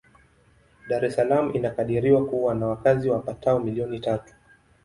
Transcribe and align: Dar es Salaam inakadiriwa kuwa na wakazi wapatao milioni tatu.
Dar 0.89 1.05
es 1.07 1.15
Salaam 1.15 1.53
inakadiriwa 1.55 2.25
kuwa 2.25 2.55
na 2.55 2.67
wakazi 2.67 3.09
wapatao 3.09 3.59
milioni 3.59 3.99
tatu. 3.99 4.33